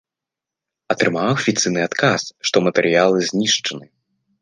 [0.93, 3.85] Атрымаў афіцыйны адказ, што матэрыялы знішчаны.